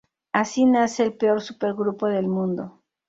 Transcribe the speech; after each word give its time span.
Así 0.31 0.65
nace 0.65 1.03
el 1.03 1.13
peor 1.15 1.41
supergrupo 1.43 2.07
del 2.07 2.27
mundo. 2.27 2.81